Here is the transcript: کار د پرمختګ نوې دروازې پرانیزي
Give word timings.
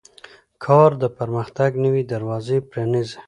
کار 0.65 0.91
د 1.01 1.03
پرمختګ 1.17 1.71
نوې 1.83 2.03
دروازې 2.11 2.57
پرانیزي 2.69 3.17